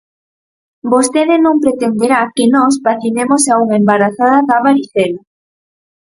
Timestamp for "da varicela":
4.49-5.21